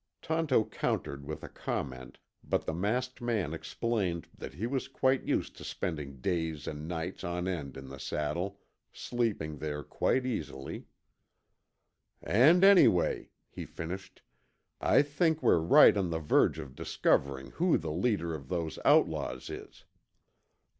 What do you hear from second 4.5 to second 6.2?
he was quite used to spending